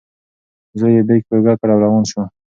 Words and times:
زوی 0.79 0.91
یې 0.97 1.03
بیک 1.07 1.23
په 1.29 1.35
اوږه 1.37 1.53
کړ 1.59 1.69
او 1.73 1.79
روان 1.83 2.03
شو. 2.11 2.21